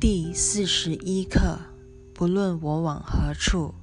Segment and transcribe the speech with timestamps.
[0.00, 1.58] 第四十一课：
[2.14, 3.74] 不论我往何处，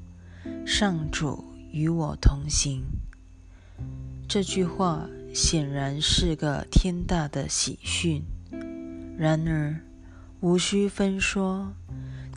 [0.65, 1.43] 上主
[1.73, 2.86] 与我同行。
[4.25, 8.23] 这句话显然是个天大的喜讯。
[9.18, 9.82] 然而，
[10.39, 11.73] 无需分说，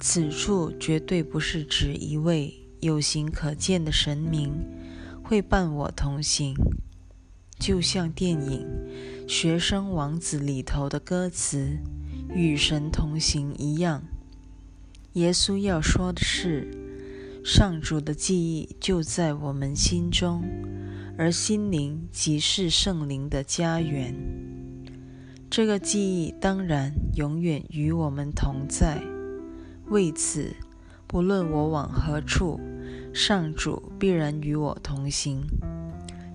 [0.01, 4.53] 此处绝对不是指一位有形可见的神明
[5.23, 6.53] 会伴我同行，
[7.61, 8.67] 就像电影
[9.29, 11.79] 《学生王子》里头的歌词。
[12.35, 14.03] 与神同行一样，
[15.15, 16.69] 耶稣要说的是，
[17.45, 20.45] 上主的记忆就在我们心中，
[21.17, 24.15] 而心灵即是圣灵的家园。
[25.51, 29.03] 这个记忆当然永远与我们同在。
[29.87, 30.55] 为此，
[31.07, 32.61] 不论我往何处，
[33.15, 35.41] 上主必然与我同行。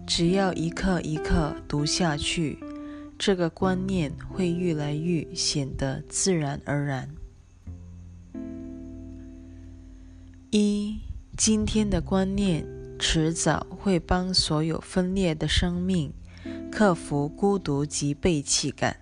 [0.08, 2.58] 只要一刻一刻读下去。
[3.26, 7.10] 这个观念会越来越显得自然而然。
[10.52, 11.00] 一，
[11.38, 12.68] 今天的观念
[13.00, 16.12] 迟早会帮所有分裂的生命
[16.70, 18.98] 克服孤独及背弃感。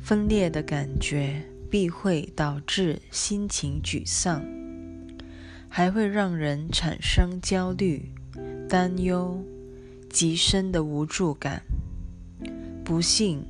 [0.00, 4.44] 分裂的感觉必会导致心情沮丧，
[5.68, 8.12] 还会让人产生焦虑、
[8.68, 9.44] 担忧、
[10.08, 11.64] 极深的无助感。
[12.84, 13.44] 不幸、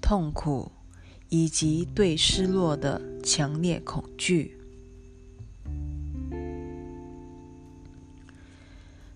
[0.00, 0.70] 痛苦
[1.28, 4.56] 以及对失落的强烈恐惧。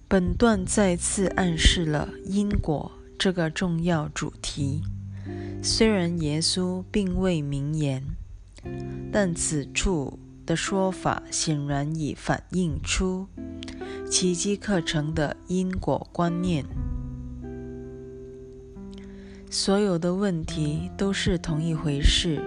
[0.09, 4.83] 本段再次暗示了因果这个重要主题。
[5.63, 8.05] 虽然耶稣并未明言，
[9.13, 13.29] 但此处的说法显然已反映出
[14.11, 16.67] 奇迹课程的因果观念。
[19.55, 22.41] 所有的问题都是同一回事，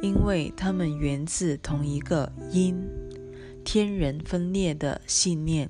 [0.00, 2.80] 因为它们源自同一个因——
[3.64, 5.68] 天人分裂的信念，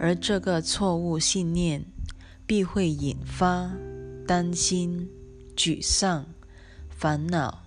[0.00, 1.84] 而这个错误信念
[2.44, 3.70] 必会引发
[4.26, 5.08] 担心、
[5.56, 6.26] 沮丧、
[6.90, 7.62] 烦恼、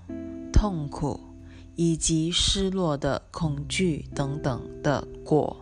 [0.52, 1.18] 痛苦
[1.78, 5.62] 以及失落的恐惧等等的果。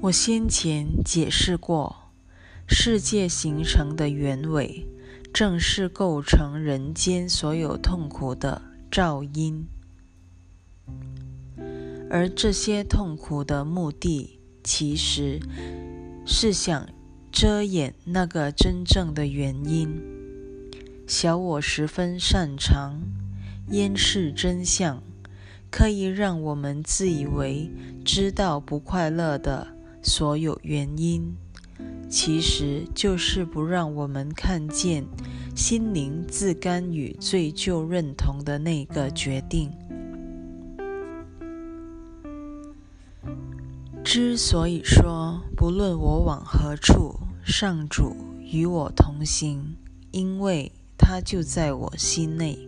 [0.00, 2.01] 我先前解释过。
[2.74, 4.88] 世界形成的原委，
[5.30, 9.66] 正是构成人间所有痛苦的噪音，
[12.10, 15.38] 而这些痛苦的目的，其实
[16.26, 16.88] 是想
[17.30, 20.00] 遮掩那个真正的原因。
[21.06, 23.02] 小我十分擅长
[23.68, 25.02] 掩饰真相，
[25.70, 27.70] 可以让我们自以为
[28.02, 29.68] 知道不快乐的
[30.02, 31.36] 所有原因。
[32.08, 35.04] 其实就是不让我们看见
[35.56, 39.70] 心灵自甘与罪疚认同的那个决定。
[44.04, 49.76] 之所以说不论我往何处，上主与我同行，
[50.10, 52.58] 因为他就在我心内。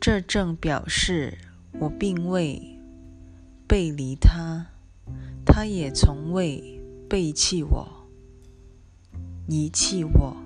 [0.00, 1.38] 这正表示
[1.78, 2.60] 我并未
[3.68, 4.66] 背离他，
[5.44, 6.77] 他也从未。
[7.08, 7.88] 背弃我，
[9.46, 10.36] 遗弃我，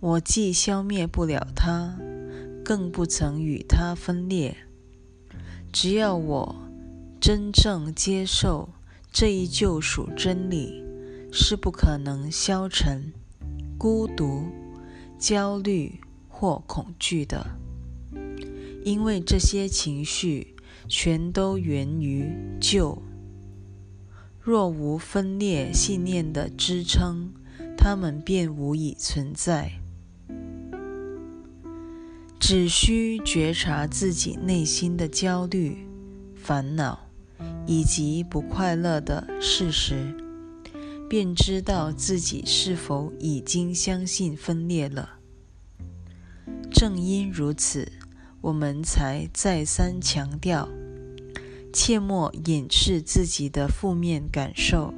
[0.00, 1.98] 我既消灭不了他，
[2.64, 4.56] 更不曾与他分裂。
[5.70, 6.56] 只要我
[7.20, 8.70] 真正接受
[9.12, 10.82] 这一救赎真理，
[11.30, 13.12] 是不可能消沉、
[13.76, 14.46] 孤独、
[15.18, 16.00] 焦虑
[16.30, 17.58] 或恐惧的，
[18.82, 20.56] 因为这些情绪
[20.88, 23.02] 全都源于旧。
[24.42, 27.34] 若无分裂信念的支撑，
[27.76, 29.72] 他们便无以存在。
[32.38, 35.86] 只需觉察自己内心的焦虑、
[36.34, 37.10] 烦恼
[37.66, 40.16] 以及不快乐的事实，
[41.08, 45.18] 便知道自己是否已经相信分裂了。
[46.72, 47.92] 正因如此，
[48.40, 50.66] 我们才再三强调。
[51.72, 54.92] 切莫掩饰自己的负面感受，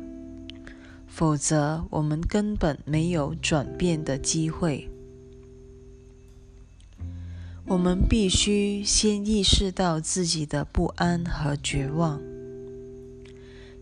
[1.07, 4.89] 否则我们根本没有转变的机会。
[7.67, 12.21] 我们必须先意识到自己的不安和绝望，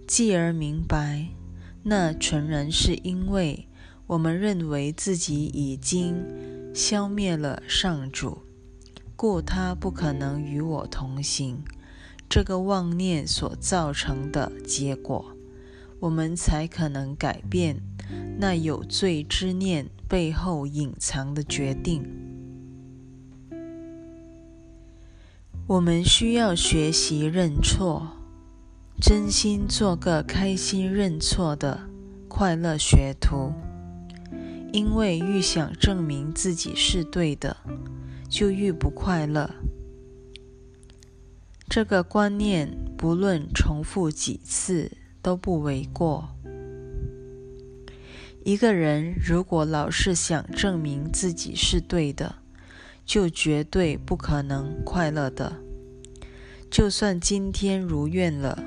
[0.07, 1.29] 继而明白，
[1.85, 3.67] 那纯然是因为
[4.07, 6.15] 我们认为自己已经
[6.75, 8.43] 消灭了上主，
[9.17, 11.63] 故他不可能与我同行。
[12.31, 15.37] 这个妄念所造成的结果
[15.99, 17.83] 我们才可能改变
[18.39, 22.03] 那有罪之念背后隐藏的决定。
[25.67, 28.17] 我们需要学习认错
[29.01, 31.81] 真心做个开心认错的
[32.29, 33.53] 快乐学徒。
[34.73, 37.57] 因为愈想证明自己是对的
[38.29, 39.51] 就愈不快乐。
[41.71, 44.91] 这个观念不论重复几次
[45.23, 46.29] 都不为过。
[48.43, 52.35] 一个人如果老是想证明自己是对的，
[53.07, 55.59] 就绝对不可能快乐的。
[56.69, 58.61] 就算今天如愿了，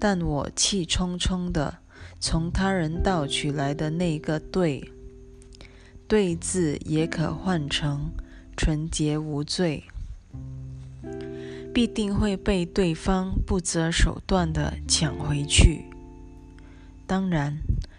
[0.00, 1.78] 但我气冲冲的
[2.18, 4.90] 从他人盗取来的那个“对
[6.08, 8.10] ”，“对”字也可换成
[8.56, 9.84] 纯洁无罪，
[11.72, 15.86] 必定会被对方不择手段的抢回去。
[17.06, 17.58] 当然，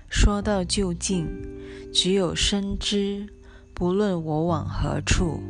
[0.09, 1.27] 说到究竟，
[1.91, 3.27] 只有深知。
[3.73, 5.41] 不论我往何处，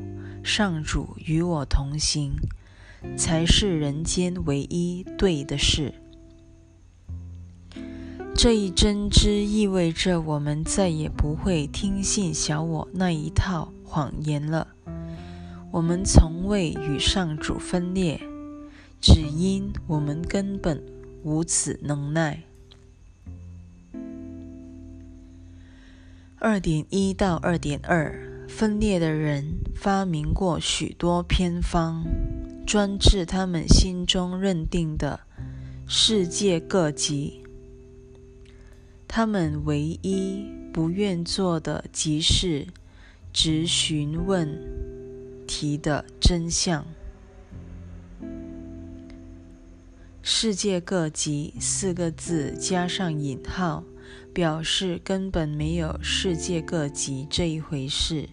[0.44, 2.31] 上主与我同行，
[3.18, 5.94] 才是人间唯一对的事。
[8.34, 14.69] 这一真知意味着我们再也不会听信小我那一套谎言了。
[15.74, 18.22] 我们从未与上主分裂，
[19.02, 20.80] 只因我们根本
[21.24, 22.44] 无此能耐。
[26.38, 32.06] 二点一到二点二，分裂的人发明过许多偏方，
[32.68, 35.22] 专治他们心中认定的
[35.88, 37.44] 世界各级。
[39.08, 42.68] 他们唯一不愿做的，即是
[43.34, 44.56] 直询问
[45.48, 46.86] 题的真相。
[50.22, 53.84] 世界各级四个字加上引号。
[54.34, 58.30] 表示根本没有世界各级这一回事。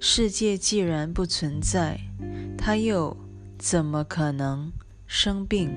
[0.00, 2.00] 世界既然不存在，
[2.56, 3.16] 它又
[3.58, 4.72] 怎么可能
[5.06, 5.70] 生病？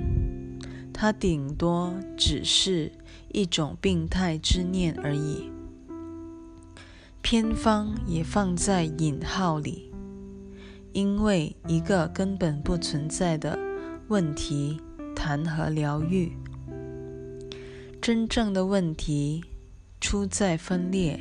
[0.94, 2.94] 它顶多只是
[3.34, 5.52] 一种病态之念而已。
[7.22, 9.92] 偏方也放在引号里，
[10.94, 13.58] 因为一个根本不存在的
[14.08, 14.80] 问题。
[15.16, 16.32] 谈何疗愈？
[18.02, 19.44] 真正的问题
[20.00, 21.20] 出在分裂。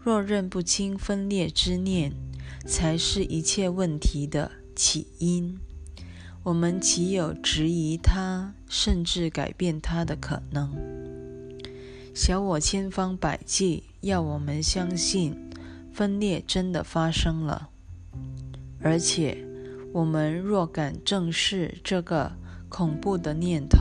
[0.00, 2.12] 若认不清分裂之念，
[2.66, 5.56] 才是一切问题的起因。
[6.42, 10.76] 我们岂有质疑它，甚至改变它的可能？
[12.16, 15.36] 小我千方百计要我们相信
[15.92, 17.68] 分裂真的发生了，
[18.80, 19.36] 而且
[19.92, 22.32] 我们若敢正视这个。
[22.68, 23.78] 恐怖的念头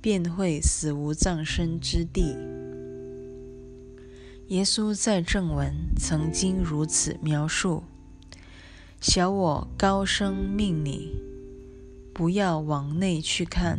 [0.00, 2.36] 便会死无葬身之地。
[4.48, 7.84] 耶稣在正文曾经如此描述
[9.00, 11.12] ：“小我高声命你
[12.12, 13.78] 不要往内去看，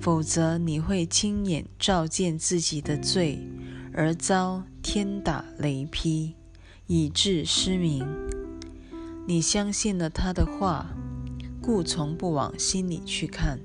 [0.00, 3.38] 否则你会亲眼照见自己的罪，
[3.92, 6.34] 而遭天打雷劈，
[6.86, 8.06] 以致失明。
[9.26, 10.94] 你相信了他的话。”
[11.62, 13.60] 故从不往心里去看。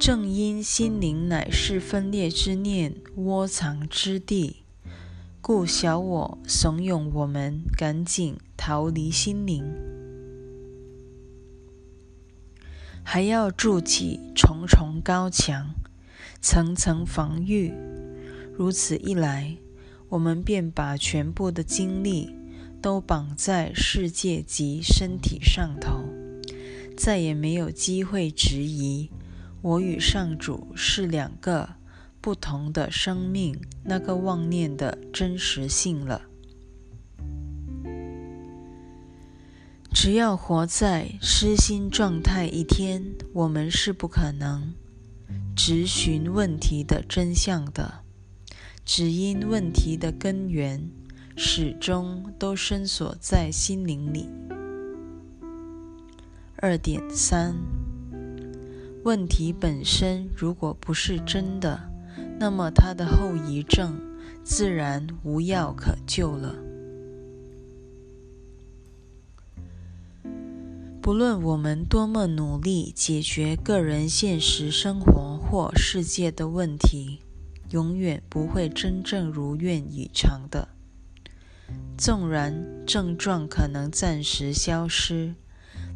[0.00, 4.64] 正因心灵乃是分裂之念窝藏之地，
[5.40, 9.64] 故小我怂恿我们赶紧逃离心灵，
[13.10, 15.70] 还要筑起重重高墙，
[16.42, 17.72] 层层防御。
[18.54, 19.56] 如此一来，
[20.10, 22.34] 我们便把全部的精力。
[22.80, 26.04] 都绑在世界及身体上头，
[26.96, 29.10] 再也没有机会质疑
[29.62, 31.70] 我与上主是两个
[32.20, 36.27] 不同的生命那个妄念的真实性了。
[40.00, 43.02] 只要活在失心状态一天，
[43.32, 44.72] 我们是不可能
[45.56, 48.04] 直寻问题的真相的，
[48.84, 50.88] 只因问题的根源。
[51.36, 54.28] 始终都深锁在心灵里。
[56.58, 57.56] 二点三，
[59.02, 61.90] 问题本身如果不是真的，
[62.38, 64.00] 那么它的后遗症
[64.44, 66.54] 自然无药可救了。
[71.08, 77.20] 不论我们多么努力解决个人现实生活或世界的问题，
[77.70, 80.68] 永远不会真正如愿以偿的。
[81.96, 85.34] 纵然症状可能暂时消失，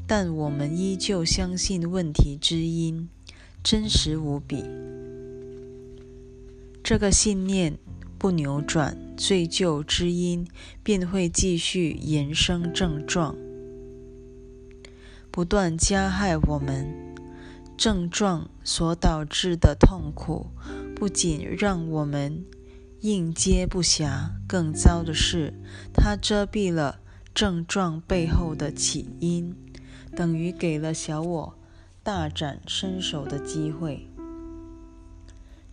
[0.06, 3.10] 但我们依旧相信问题之因
[3.62, 4.64] 真实无比。
[6.82, 7.78] 这个信念
[8.16, 10.48] 不扭转，罪疚之因
[10.82, 13.36] 便会继续延伸症状，
[15.32, 16.86] 不断加害我们。
[17.76, 20.50] 症状所导致的痛苦，
[20.94, 22.44] 不仅让我们
[23.00, 25.54] 应接不暇，更糟的是，
[25.92, 27.00] 它遮蔽了
[27.34, 29.56] 症状背后的起因，
[30.14, 31.54] 等于给了小我
[32.04, 34.06] 大展身手的机会。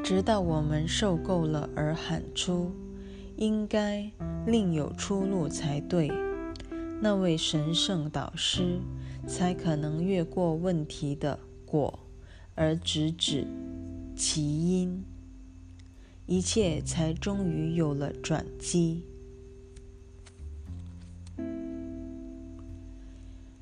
[0.02, 2.72] 直到我们受够了而喊出
[3.36, 4.10] “应该
[4.48, 6.10] 另有出路才对”，
[7.04, 8.80] 那位神圣导师
[9.28, 12.00] 才可能越过问题的果，
[12.56, 13.46] 而直指
[14.16, 15.04] 其因，
[16.26, 19.04] 一切才终于有了转机。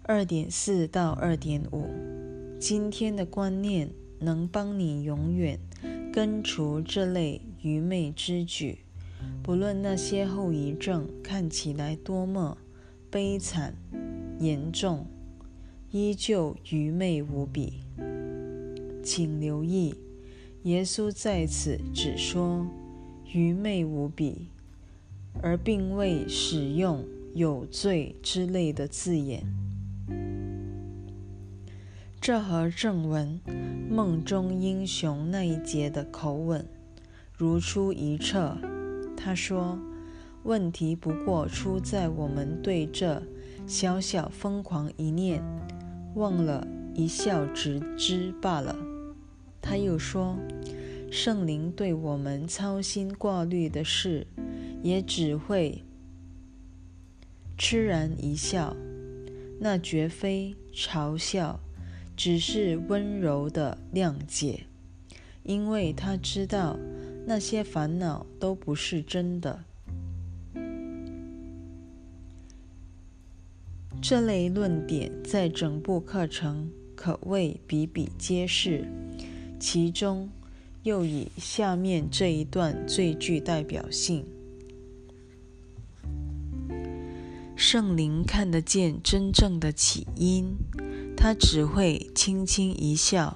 [0.04, 1.90] 二点四到二点五，
[2.60, 5.60] 今天的观念能帮你永远。
[6.14, 8.80] 根除这类愚昧之举，
[9.44, 12.58] 不论那些后遗症看起来多么
[13.12, 13.76] 悲惨
[14.40, 15.06] 严重，
[15.92, 17.82] 依旧愚昧无比。
[19.04, 19.96] 请留意，
[20.64, 22.68] 耶稣在此只说
[23.34, 24.48] “愚昧无比”，
[25.42, 29.46] 而并未使用“有罪”之类的字眼。
[32.20, 33.40] 这和正文
[33.90, 36.68] 《梦中英雄》那一节的口吻
[37.32, 38.58] 如出一辙。
[39.16, 39.80] 他说
[40.44, 43.24] ：“问题不过出在我们对这
[43.66, 45.42] 小小疯狂一念
[46.18, 48.76] 忘了一笑置之罢了。”
[49.62, 50.38] 他又说
[51.10, 54.28] ：“圣灵对我们操心挂虑的事，
[54.84, 55.84] 也只会
[57.58, 58.76] 痴然一笑，
[59.60, 61.60] 那绝非嘲笑。”
[62.18, 64.62] 只是温柔的谅解，
[65.44, 66.76] 因为他知道
[67.28, 69.64] 那些烦恼都不是真的。
[74.02, 78.88] 这类论点在整部课程可谓比比皆是，
[79.60, 80.30] 其中
[80.84, 84.26] 又以下面这一段最具代表性：
[87.56, 90.56] 圣灵看得见真正的起因。
[91.18, 93.36] 他只会轻轻一笑，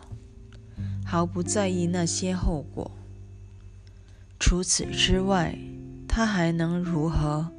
[1.03, 2.91] 毫不在意那些后果。
[4.39, 5.57] 除此之外，
[6.07, 7.51] 他还能如何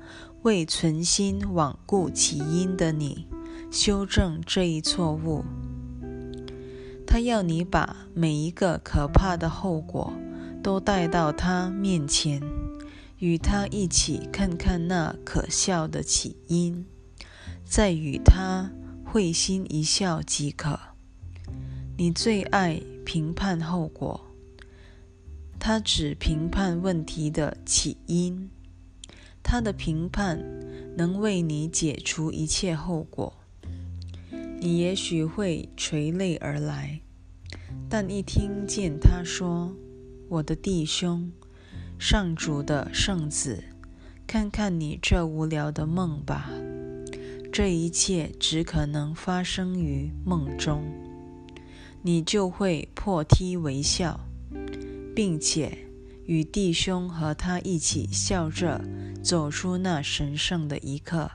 [0.43, 3.27] 为存心罔顾其因的你
[3.71, 5.45] 修正这一错误？
[7.07, 10.13] 他要你把每一个可怕的后果
[10.63, 12.41] 都带到他面前，
[13.19, 16.85] 与他一起看看那可笑的起因，
[17.65, 18.71] 再与他。
[19.05, 20.81] 会心一笑即可。
[21.99, 24.19] 你最爱评判后果，
[25.59, 28.49] 他只评判问题的起因。
[29.43, 30.43] 他的评判
[30.97, 33.33] 能为你解除一切后果。
[34.61, 37.01] 你也许会垂泪而来，
[37.89, 39.75] 但一听见他说
[40.31, 41.33] ：“我的弟兄，
[41.99, 43.65] 上主的圣子，
[44.27, 46.51] 看看你这无聊的梦吧。”
[47.53, 50.85] 这一切只可能发生于梦中，
[52.01, 54.21] 你就会破涕为笑，
[55.15, 55.77] 并且
[56.25, 58.83] 与弟兄和他一起笑着
[59.23, 61.31] 走出那神圣的一刻。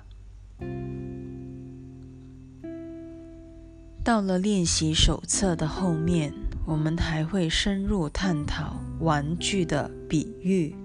[4.04, 6.34] 到了练习手册的后面，
[6.66, 10.76] 我们还会深入探讨玩具的比喻。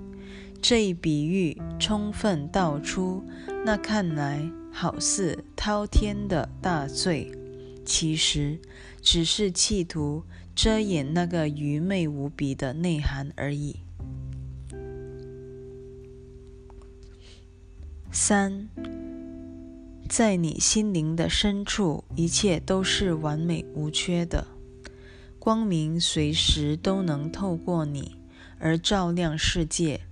[0.61, 3.23] 这一比喻充分道出
[3.67, 4.51] 那看来。
[4.75, 7.31] 好似滔天的大罪，
[7.85, 8.59] 其实
[9.03, 13.82] 只是企图遮掩那个愚昧无比的内涵而已。
[18.15, 18.69] 三，
[20.07, 24.47] 在你心灵的深处，一切都是完美无缺的，
[25.39, 28.19] 光明随时都能透过你
[28.59, 30.03] 而照亮世界，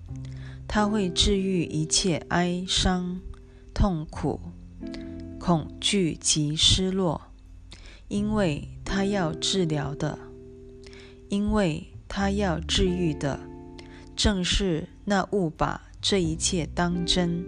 [0.67, 3.21] 它会治愈一切哀伤。
[3.75, 4.41] 痛苦、
[5.39, 7.21] 恐惧及失落，
[8.09, 10.19] 因为它要治疗的，
[11.29, 13.41] 因为它要治愈的，
[14.17, 17.45] 正是那误把这一切当真，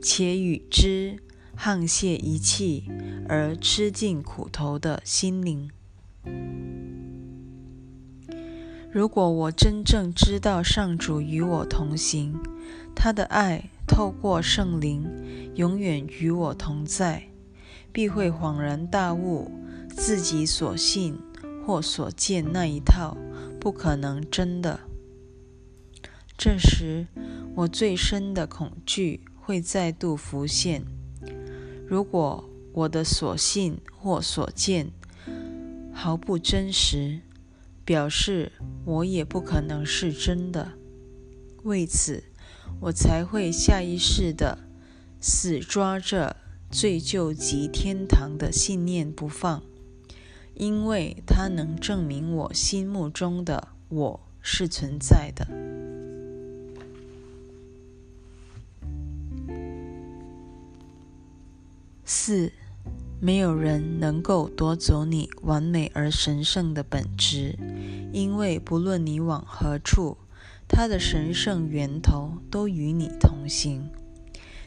[0.00, 1.18] 且与之
[1.56, 2.90] 沆瀣一气
[3.28, 5.70] 而吃尽苦头的心灵。
[8.92, 12.34] 如果我真正知道上主与我同行，
[12.94, 13.70] 他的爱。
[13.86, 15.04] 透过圣灵
[15.56, 17.24] 永远与我同在，
[17.90, 19.50] 必会恍然大悟
[19.88, 21.18] 自己所信
[21.66, 23.16] 或所见那一套
[23.58, 24.78] 不可能真的。
[26.38, 27.08] 这时，
[27.56, 30.84] 我最深的恐惧会再度浮现。
[31.88, 34.92] 如果我的所信或所见
[35.92, 37.18] 毫不真实，
[37.84, 38.52] 表示
[38.84, 40.74] 我也不可能是真的。
[41.64, 42.22] 为此，
[42.82, 44.56] 我才会下意识的
[45.20, 46.36] 死抓着
[46.70, 49.64] 最救及天堂的信念不放，
[50.54, 55.89] 因为它能证明我心目中的我是存在的。
[62.12, 62.50] 四。
[63.20, 67.56] 没有人能够夺走你完美而神圣的本质，
[68.12, 70.16] 因为不论你往何处，
[70.66, 73.90] 它的神圣源头都与你同行。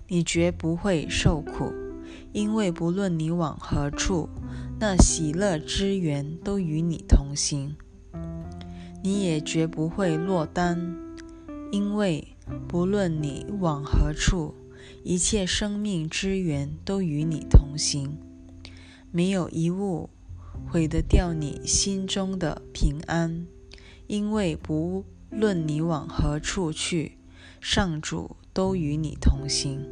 [0.08, 1.74] 你绝不会受苦，
[2.32, 4.30] 因为不论你往何处，
[4.80, 7.76] 那喜乐之源都与你同行。
[9.04, 10.96] 你也绝不会落单，
[11.74, 12.26] 因为
[12.70, 14.56] 不论你往何处，
[15.03, 18.17] 一切生命之源都与你同行。
[19.12, 20.10] 没有一物
[20.67, 23.45] 毁得掉你心中的平安，
[24.07, 27.17] 因为不论你往何处去，
[27.60, 29.86] 上主都与你同行。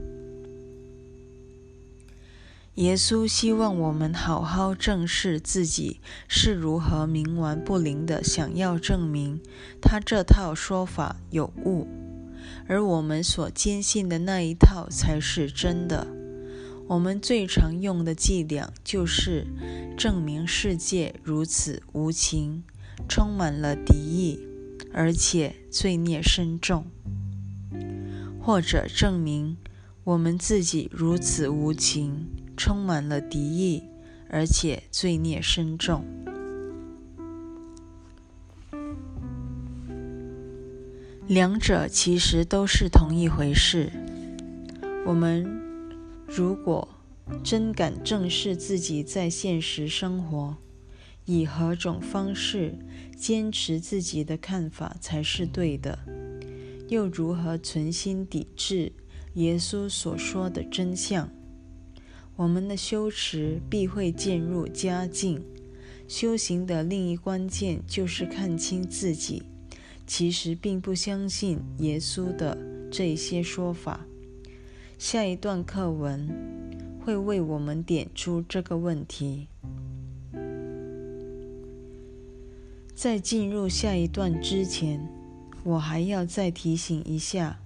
[2.75, 9.41] 耶稣希望我们好好正视自己是如何冥顽不灵的，想要证明
[9.81, 11.85] 他这套说法有误，
[12.71, 16.07] 而我们所坚信的那一套才是真的。
[16.87, 19.45] 我们最常用的伎俩就是
[19.97, 22.63] 证明世界如此无情，
[23.09, 24.39] 充满了敌意，
[24.93, 26.85] 而且罪孽深重；
[28.41, 29.57] 或者证明
[30.05, 33.83] 我们自己如此无情，充满了敌意，
[34.29, 36.05] 而且罪孽深重。
[41.27, 43.91] 两者其实都是同一回事。
[45.05, 45.59] 我们。
[46.33, 46.87] 如果
[47.43, 50.55] 真敢正视自己在现实生活，
[51.25, 52.73] 以何种方式
[53.17, 55.99] 坚持自己的看法才是对的，
[56.87, 58.93] 又如何存心抵制
[59.33, 61.29] 耶稣所说的真相？
[62.37, 65.43] 我们的修持必会渐入佳境。
[66.07, 69.43] 修行的另一关键就是看清自己，
[70.13, 72.57] 其实并不相信耶稣的
[72.91, 74.05] 这些说法。
[74.99, 76.27] 下一段课文
[76.99, 79.47] 会为我们点出这个问题。
[82.93, 84.99] 在进入下一段之前，
[85.63, 87.57] 我还要再提醒一下：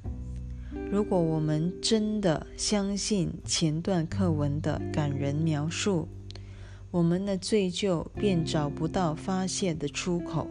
[0.91, 6.07] 如果我们真的相信前段课文的感人描述，
[6.91, 10.47] 我们的罪疚便找不到发泄的出口，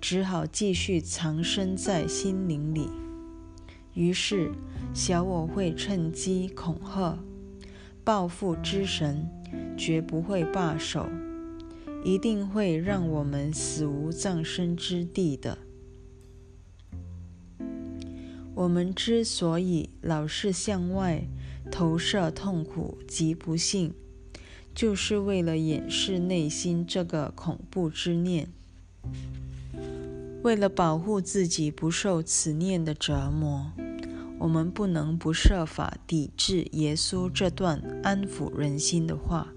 [0.00, 2.88] 只好继续藏身在心灵里。
[3.94, 4.52] 于是，
[4.94, 7.18] 小我会趁机恐吓，
[8.04, 9.28] 报复之神
[9.76, 11.08] 绝不会罢手，
[12.04, 15.58] 一定会让我们死无葬身之地的。
[18.54, 21.24] 我们之所以老是向外
[21.70, 23.94] 投射痛苦及不幸，
[24.74, 28.48] 就是为了掩饰内心这个恐怖之念，
[30.48, 33.70] 为了保护自己不受此念的折磨。
[34.38, 39.52] 我们不能不设法抵制耶稣这段安抚人心的话。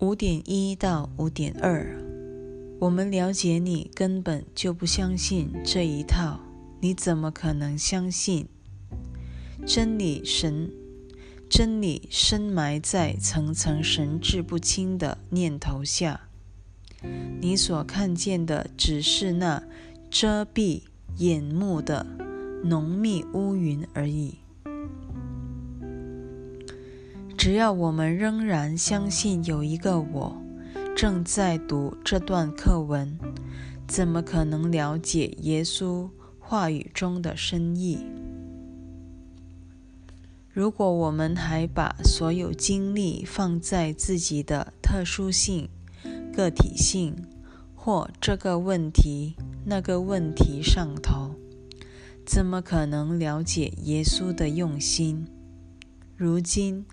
[0.00, 1.96] 五点一到五点二，
[2.80, 6.40] 我们了解你根本就不相信这一套，
[6.80, 8.48] 你怎么可能相信？
[9.64, 10.72] 真理神，
[11.50, 16.28] 真理深埋在层层神志不清的念头下，
[17.40, 19.62] 你所看见的只是那。
[20.12, 20.82] 遮蔽
[21.18, 22.04] 眼目的
[22.64, 24.38] 浓密乌云而已。
[27.38, 30.42] 只要我们仍然相信有一个我
[30.96, 33.16] 正在读这段课文，
[33.86, 36.10] 怎么可能了解耶稣
[36.40, 38.04] 话语中的深意？
[40.60, 45.70] 如果我们还把所有精力放在自己的特殊性、
[46.36, 47.16] 个体性
[47.74, 51.34] 或这个问题，那个问题上头，
[52.26, 55.26] 怎么可能了解耶稣的用心？
[56.14, 56.84] 如今，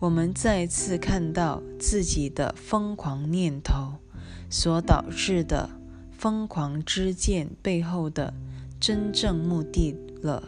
[0.00, 3.98] 我们再次看到自己的疯狂念头
[4.50, 5.70] 所导致的
[6.10, 8.34] 疯狂之见背后的
[8.80, 10.42] 真正目的了。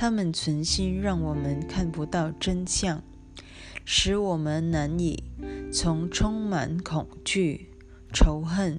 [0.00, 3.02] 他们存心让我们看不到真相，
[3.84, 5.24] 使我们难以
[5.72, 7.70] 从充满恐惧。
[8.14, 8.78] 仇恨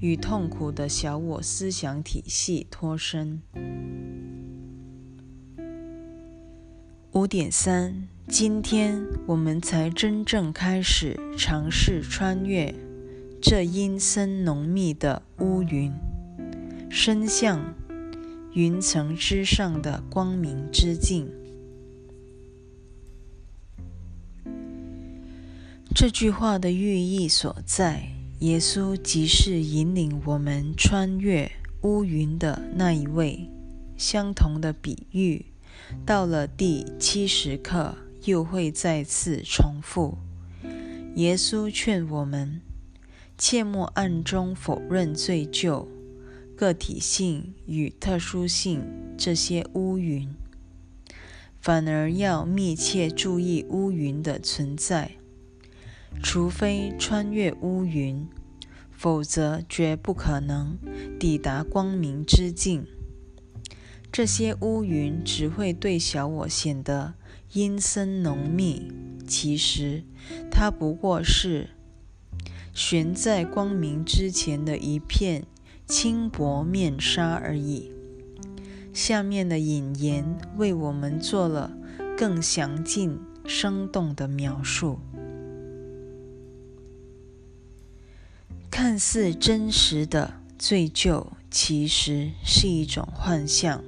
[0.00, 3.42] 与痛苦的小我思想体系脱身。
[7.10, 12.72] 五点三，今天我们才真正开始尝试穿越
[13.42, 15.92] 这阴森浓密的乌云，
[16.88, 17.74] 伸向
[18.52, 21.28] 云层之上的光明之境。
[25.94, 28.08] 这句话的寓意所在，
[28.40, 31.50] 耶稣即是引领我们穿越
[31.82, 33.48] 乌云的那一位。
[33.96, 35.46] 相同的比喻。
[36.06, 40.18] 到了第七十课，又会再次重复。
[41.16, 42.60] 耶稣劝我们，
[43.36, 45.86] 切莫暗中否认罪疚、
[46.60, 48.84] 个体性与特殊性
[49.16, 50.28] 这些乌云，
[51.58, 55.12] 反而要密切注意乌云的存在。
[56.22, 58.28] 除非穿越乌云，
[58.90, 60.76] 否则绝不可能
[61.18, 62.84] 抵达光明之境。
[64.12, 67.14] 这些乌云只会对小我显得
[67.54, 68.92] 阴森浓密，
[69.26, 70.04] 其实
[70.50, 71.70] 它不过是
[72.74, 75.46] 悬在光明之前的一片
[75.90, 77.92] 轻薄面纱而已。
[78.94, 81.70] 下面的引言为我们做了
[82.16, 85.00] 更详尽、生动的描述。
[88.70, 93.84] 看似真实的醉酒，其实是一种幻象。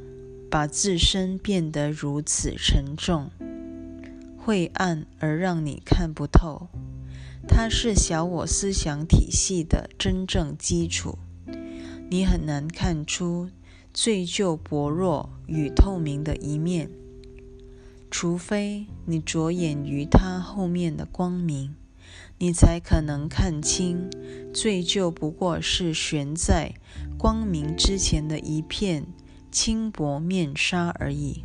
[0.51, 3.31] 把自身变得如此沉重、
[4.37, 6.69] 晦暗而让你看不透，
[7.49, 11.17] 它是小我思想体系的真正基础。
[12.13, 13.49] 你很难看出
[13.95, 16.91] 罪疚薄弱与透明的一面，
[18.11, 21.75] 除非你着眼于它后面的光明，
[22.37, 24.11] 你才可能看清
[24.53, 26.75] 罪疚不过是悬在
[27.17, 29.07] 光明之前的一片。
[29.51, 31.43] 轻薄面纱而已。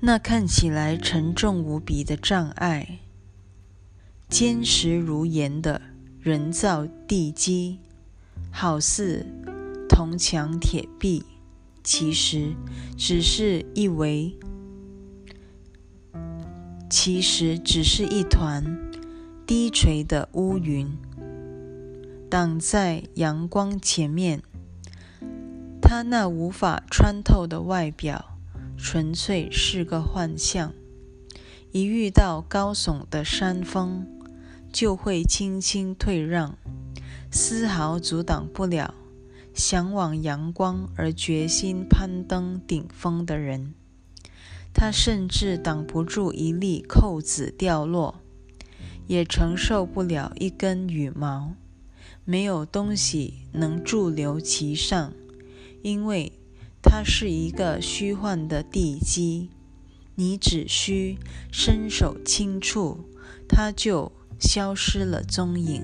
[0.00, 3.00] 那看起来沉重无比的障碍，
[4.28, 5.80] 坚实如岩的
[6.22, 7.80] 人造地基，
[8.52, 9.26] 好似
[9.88, 11.24] 铜墙铁壁，
[11.82, 12.54] 其实
[12.96, 14.36] 只是一围，
[16.88, 18.62] 其实只是一团
[19.44, 20.96] 低垂的乌云，
[22.30, 24.44] 挡在阳光前面。
[25.80, 28.38] 他那无法穿透的外表，
[28.78, 30.72] 纯粹是个幻象。
[31.72, 34.06] 一遇到高耸的山峰，
[34.72, 36.56] 就会轻轻退让，
[37.30, 38.94] 丝毫阻挡不了
[39.52, 43.74] 向往阳光而决心攀登顶峰的人。
[44.72, 48.20] 他甚至挡不住一粒扣子掉落，
[49.06, 51.54] 也承受不了一根羽毛。
[52.24, 55.12] 没有东西能驻留其上。
[55.82, 56.32] 因为
[56.80, 59.50] 它是一个虚幻的地基，
[60.14, 61.18] 你只需
[61.50, 63.00] 伸手轻触，
[63.48, 65.82] 它就消失了踪影。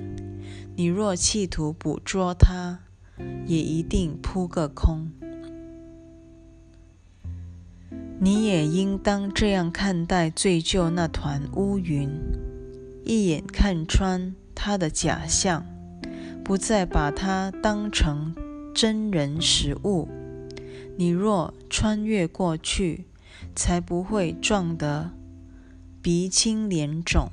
[0.77, 2.81] 你若企图捕捉它，
[3.47, 5.11] 也一定扑个空。
[8.21, 12.11] 你也应当这样看待醉旧那团乌云，
[13.05, 15.64] 一眼看穿它的假象，
[16.44, 18.35] 不再把它当成。
[18.75, 20.09] 真人实物，
[20.97, 23.07] 你若穿越过去，
[23.57, 25.11] 才不会撞得
[26.01, 27.29] 鼻青脸肿。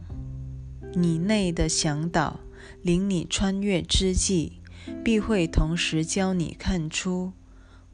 [0.95, 2.39] 你内的向导
[2.81, 4.61] 领你穿越之际，
[5.03, 7.33] 必会同时教你看出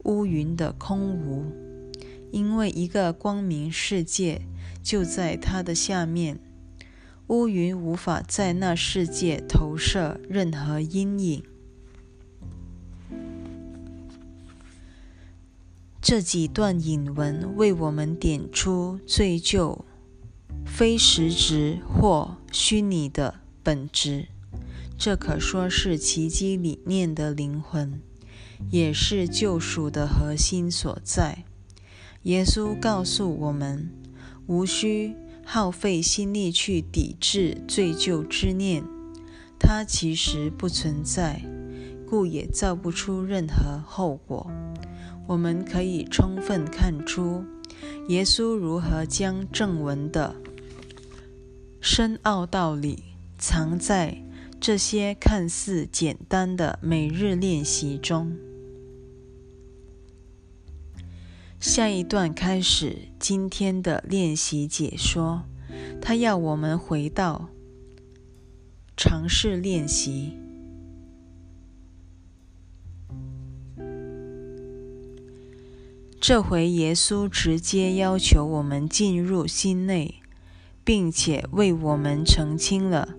[0.04, 1.52] 乌云的空无，
[2.30, 4.42] 因为一个光明世界
[4.82, 6.38] 就在它的下面，
[7.26, 11.42] 乌云无法在那世界投射任何阴影。
[16.00, 19.84] 这几段引文为我们点出最旧
[20.64, 24.28] 非实质或虚拟的本质，
[24.98, 28.00] 这可说是奇迹理念的灵魂，
[28.70, 31.44] 也是救赎的核心所在。
[32.22, 33.90] 耶稣告诉我们，
[34.46, 38.84] 无需耗费心力去抵制罪疚之念，
[39.58, 41.42] 它其实不存在，
[42.08, 44.50] 故也造不出任何后果。
[45.26, 47.44] 我们可以充分看出，
[48.08, 50.36] 耶稣如何将正文的
[51.84, 53.02] 深奥道理
[53.36, 54.22] 藏在
[54.60, 58.36] 这些看似简单的每日练习中。
[61.58, 65.42] 下一段开始今天的练习解说，
[66.00, 67.48] 他要我们回到
[68.96, 70.38] 尝试练习。
[76.20, 80.21] 这回耶稣直接要求我们进入心内，
[80.84, 83.14] 并且为我们澄清了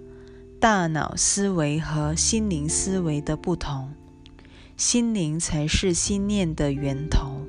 [0.59, 3.93] 大脑思维和心灵思维的不同。
[4.75, 7.41] 心灵才是心念的源头。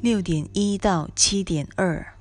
[0.00, 2.18] 六点一到七点二，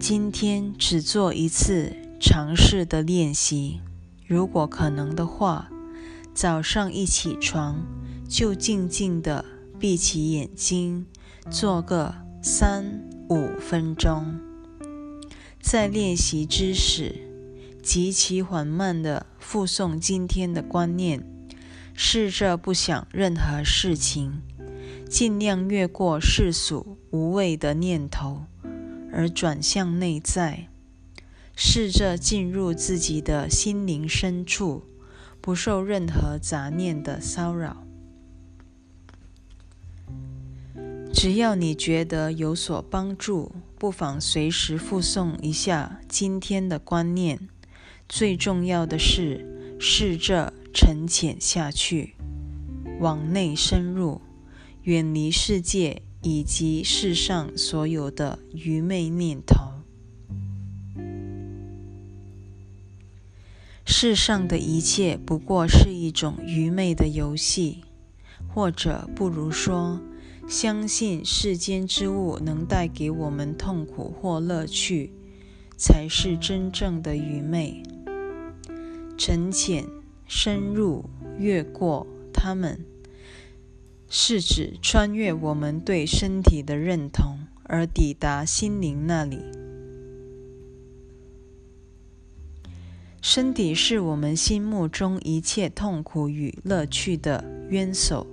[0.00, 3.80] 今天只做一次尝试的练习。
[4.26, 5.70] 如果可能的话，
[6.34, 7.86] 早上一起床
[8.28, 9.44] 就静静的
[9.78, 11.06] 闭起眼睛，
[11.50, 12.14] 做个
[12.50, 14.40] 三五分钟。
[15.60, 17.14] 在练习之时，
[17.82, 21.22] 极其缓慢的复诵今天的观念，
[21.92, 24.40] 试着不想任何事情。
[25.10, 28.44] 尽量越过世俗无谓的念头，
[29.12, 30.68] 而转向内在，
[31.54, 34.84] 试着进入自己的心灵深处，
[35.42, 37.87] 不受任何杂念的骚扰。
[41.20, 47.48] 只要你觉得有所帮助，不妨随时附送一下今天的观念。
[48.08, 52.14] 最重要的是，试着沉潜下去，
[53.00, 54.20] 往内深入。
[54.84, 59.56] 远离世界以及世上所有的愚昧念头。
[63.84, 67.82] 世上的一切不过是一种愚昧的游戏，
[68.54, 70.00] 或者不如说，
[70.48, 75.12] 相信世间之物能带给我们痛苦或乐趣，
[75.76, 77.82] 才是真正的愚昧。
[79.18, 79.84] 沉潜、
[80.26, 81.04] 深入、
[81.38, 82.80] 越过他们。
[84.08, 89.42] 是指穿越我们对身体的认同，而抵达心灵那里。
[93.20, 98.26] 身体是我们心目中一切痛苦与乐趣的冤首，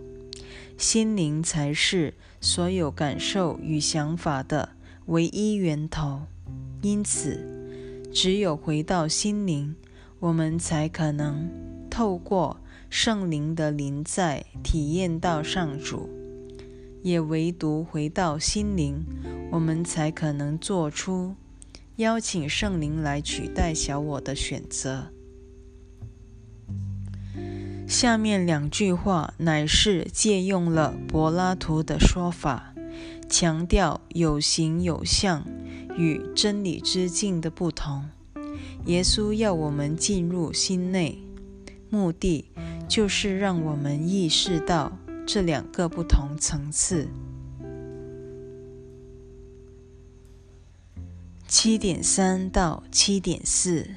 [0.77, 4.69] 心灵才是所有感受与想法的
[5.07, 6.21] 唯一源头。
[6.81, 7.39] 因此，
[8.13, 9.75] 只有回到心灵，
[10.19, 11.49] 我们才可能
[11.89, 12.57] 透过。
[12.87, 16.07] 圣灵的临在，体验到上主，
[17.01, 19.03] 也唯独回到心灵，
[19.51, 21.35] 我们才可能做出
[21.97, 25.11] 邀请圣灵来取代小我的选择。
[27.87, 32.73] 下面两句话乃是借用了柏拉图的说法，
[33.29, 35.45] 强调有形有相
[35.97, 38.09] 与真理之境的不同。
[38.85, 41.19] 耶稣要我们进入心内，
[41.89, 42.45] 目的。
[42.87, 44.95] 就是让我们意识到
[45.25, 47.07] 这两个不同层次。
[51.47, 53.89] 七点三到七点四，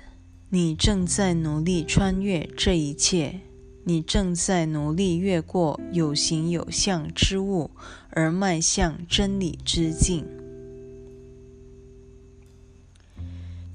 [0.49, 3.41] 你正在努力穿越这一切，
[3.89, 7.71] 你正在努力越过有形有相之物，
[8.11, 10.27] 而迈向真理之境。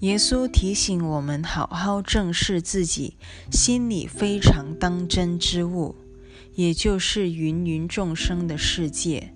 [0.02, 3.16] 耶稣提醒我们，好好正视自己
[3.52, 5.96] 心里非常当真之物，
[6.54, 9.34] 也就是芸芸众生的世界。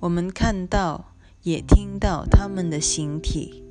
[0.00, 3.62] 我们看到，也听到他们的形体，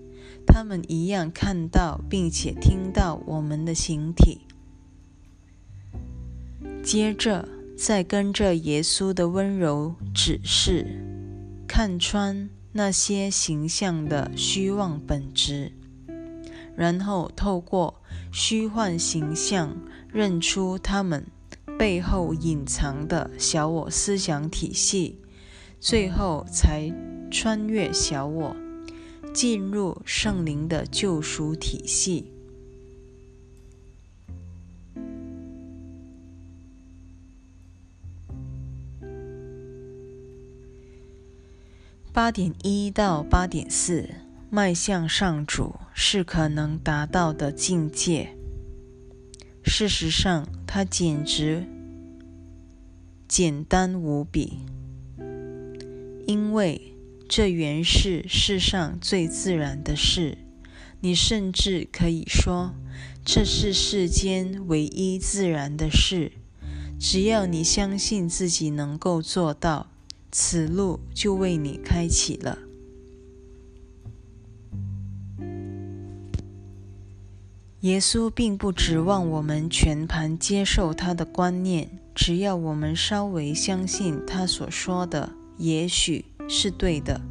[0.45, 4.41] 他们一样看到并且听到我们的形体。
[6.85, 10.85] 接着，再跟着耶稣的温柔指示，
[11.67, 15.71] 看穿那些形象的虚妄本质。
[16.77, 19.75] 然后透过虚幻形象
[20.13, 21.25] 认出他们
[21.79, 25.19] 背后隐藏的小我思想体系，
[25.79, 26.93] 最后才
[27.31, 28.55] 穿越小我，
[29.33, 32.31] 进入圣灵的救赎体系。
[42.15, 44.09] 八点一到八点四。
[44.49, 48.37] 迈向上主是可能达到的境界。
[49.65, 51.67] 事实上，它简直
[53.27, 54.59] 简单无比，
[56.25, 56.93] 因为
[57.27, 60.37] 这原是世上最自然的事。
[61.01, 62.73] 你甚至可以说，
[63.25, 66.31] 这是世间唯一自然的事。
[66.97, 69.91] 只要你相信自己能够做到，
[70.37, 72.59] 此路就为你开启了。
[77.79, 87.21] 耶稣并不指望我们全盘接受他的观念，只要我们稍微相信他所说的，也许是对的，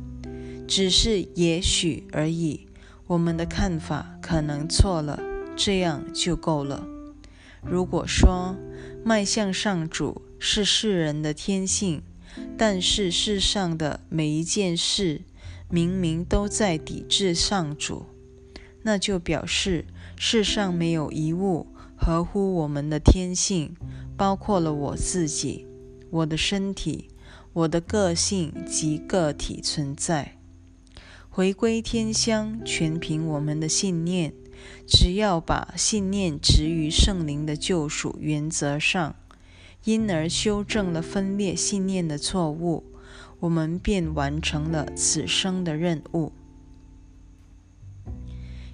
[0.66, 2.66] 只是也许而已。
[3.06, 5.20] 我们的看法可能错了，
[5.54, 6.88] 这样就够了。
[7.62, 8.56] 如果说
[9.04, 12.02] 迈向上主是世人的天性，
[12.56, 15.22] 但是世上的每一件事
[15.68, 18.06] 明明都在抵制上主，
[18.82, 19.86] 那就表示
[20.16, 23.74] 世上没有一物合乎我们的天性，
[24.16, 25.66] 包括了我自己、
[26.10, 27.08] 我的身体。
[27.54, 30.36] 我的个性及个体存在，
[31.30, 34.34] 回归天乡，全凭我们的信念。
[34.88, 39.14] 只要把信念植于圣灵的救赎原则上，
[39.84, 42.84] 因而修正了分裂信念的错误，
[43.40, 46.32] 我们便完成了此生的任务。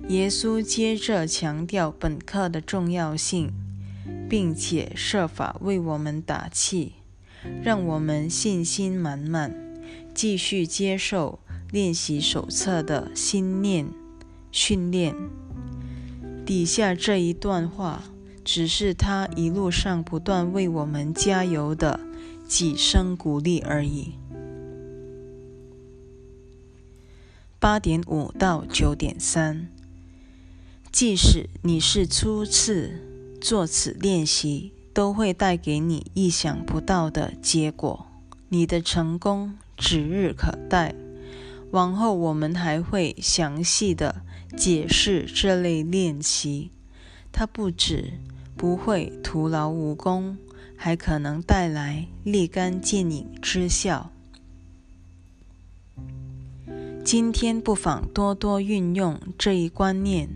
[0.09, 3.53] 耶稣接着强调本课的重要性，
[4.29, 6.95] 并且设法为我们打气。
[7.63, 9.55] 让我们信心满满，
[10.13, 11.39] 继续接受
[11.71, 13.89] 练习手册的心念
[14.53, 15.15] 训练。
[16.45, 18.05] 底下这一段话，
[18.53, 22.01] 只是他一路上不断为我们加油的
[22.49, 24.15] 几声鼓励而已。
[27.61, 29.69] 八点五到九点三，
[30.91, 34.73] 即使你是初次做此练习。
[34.93, 38.07] 都会带给你意想不到的结果，
[38.49, 40.97] 你的成功指日可待。
[41.71, 44.23] 往后我们还会详细的
[44.57, 46.73] 解释这类练习，
[47.31, 48.15] 它不止
[48.61, 50.37] 不会徒劳无功，
[50.77, 54.11] 还可能带来立竿见影之效。
[57.03, 60.29] 今天不妨多多运用这一观念，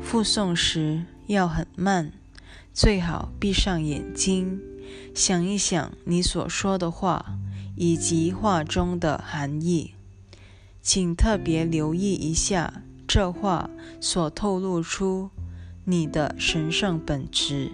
[0.00, 2.12] 复诵时要很慢。
[2.72, 4.58] 最好闭上眼睛，
[5.14, 7.36] 想一想你所说的话
[7.76, 9.92] 以及话中的含义。
[10.80, 13.68] 请特别留意一下这话
[14.00, 15.28] 所透露出
[15.88, 17.70] 你的神圣本质。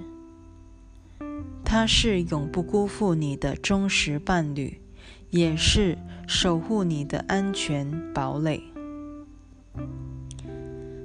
[1.64, 4.82] 他是永不辜负你的忠实伴侣，
[5.30, 5.96] 也是
[6.28, 8.62] 守护你的安全堡垒。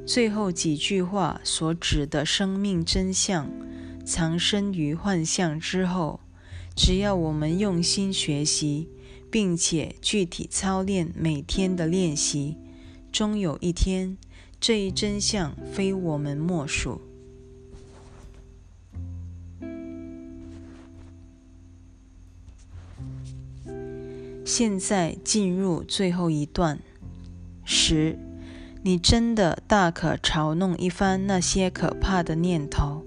[0.06, 3.50] 最后几句话所指的生命真相。
[4.04, 6.20] 藏身于幻象之后，
[6.76, 8.90] 只要我们用心学习，
[9.32, 12.58] 并且具体操练每天的练习，
[13.12, 14.18] 终有一天，
[14.60, 17.02] 这一真相非我们莫属。
[24.44, 26.80] 现在进入最后一段。
[27.64, 28.18] 十，
[28.82, 33.04] 你真的大可嘲弄一番那些可怕的念头。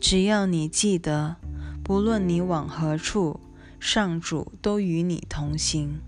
[0.00, 1.36] 只要你记得，
[1.84, 3.38] 不论你往何处，
[3.78, 6.00] 上主都与你同行。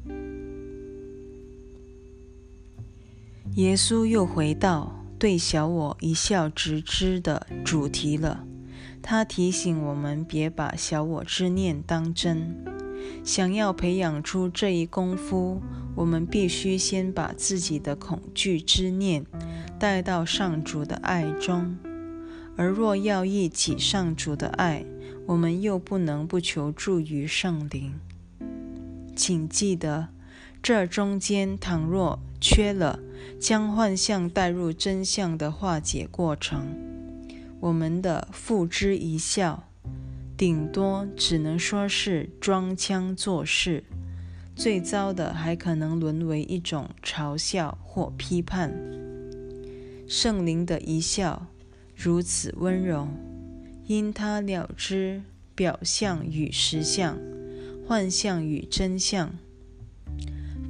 [3.56, 8.46] 耶稣又回到对小我一笑直之的主题了。
[9.02, 12.56] 他提醒我们别把小我之念当真。
[13.22, 15.60] 想要培养出这一功夫，
[15.94, 19.26] 我们必须先把自己的恐惧之念
[19.78, 21.76] 带到上主的爱中。
[22.56, 24.82] 而若要忆起上主的爱，
[25.26, 27.92] 我们又不能不求助于圣灵。
[29.14, 30.08] 请记得，
[30.62, 32.98] 这中间倘若缺了
[33.40, 36.74] 将幻象带入真相的化解过程，
[37.60, 39.68] 我们的付之一笑，
[40.36, 43.84] 顶多只能说是装腔作势，
[44.54, 48.72] 最糟的还可能沦为一种嘲笑或批判。
[50.06, 51.46] 圣灵的一笑。
[51.94, 53.06] 如此温柔，
[53.86, 55.22] 因他了知
[55.54, 57.16] 表象与实相、
[57.86, 59.32] 幻象与真相、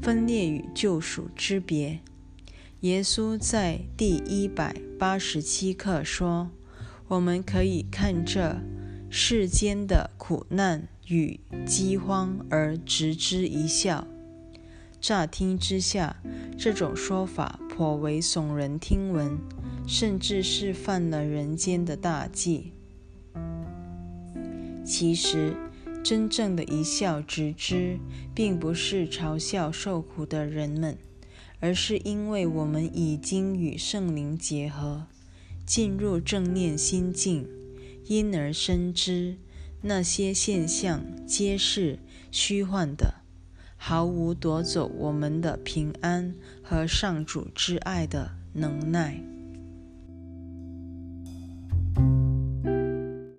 [0.02, 2.00] 分裂与救赎之别。
[2.82, 6.50] 耶稣在第一百八十七课说
[7.06, 8.56] ：“我们可以看这
[9.08, 14.04] 世间的苦难与饥荒而直之一笑。”
[15.00, 16.16] 乍听之下，
[16.58, 19.38] 这种说法颇为耸人听闻。
[19.86, 22.72] 甚至是犯了人间的大忌。
[24.84, 25.56] 其实，
[26.04, 27.98] 真正的一笑置之，
[28.32, 30.96] 并不是嘲笑受苦的人们，
[31.62, 35.06] 而是因为我们已经与圣灵结合，
[35.64, 37.48] 进入正念心境，
[38.04, 39.36] 因而深知
[39.82, 42.00] 那些现象皆是
[42.32, 43.14] 虚幻的，
[43.76, 46.34] 毫无夺走我们的平安
[46.64, 49.31] 和上主之爱的能耐。